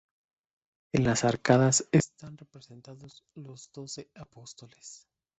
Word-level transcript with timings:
En 0.95 1.03
las 1.03 1.23
arcadas 1.25 1.87
están 1.91 2.35
representados 2.35 3.23
los 3.35 3.71
doce 3.71 4.09
Apóstoles. 4.15 5.07